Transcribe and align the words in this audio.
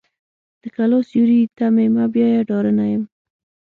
د 0.61 0.63
کلا 0.75 0.99
سیوري 1.09 1.41
ته 1.57 1.65
مې 1.75 1.85
مه 1.95 2.05
بیایه 2.13 2.41
ډارنه 2.49 2.85
یم. 2.91 3.03